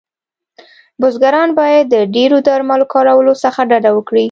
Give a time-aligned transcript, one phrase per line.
[1.01, 4.19] بزګران باید د ډیرو درملو کارولو څخه ډډه وکړی